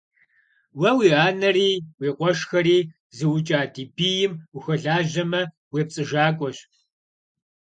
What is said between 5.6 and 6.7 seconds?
уепцӀыжакӀуэщ!